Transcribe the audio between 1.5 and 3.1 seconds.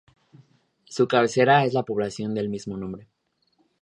es la población de mismo nombre.